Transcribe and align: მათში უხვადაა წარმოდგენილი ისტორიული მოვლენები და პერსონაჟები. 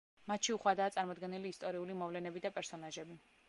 მათში 0.29 0.55
უხვადაა 0.55 0.93
წარმოდგენილი 0.95 1.53
ისტორიული 1.57 2.01
მოვლენები 2.03 2.45
და 2.47 2.55
პერსონაჟები. 2.61 3.21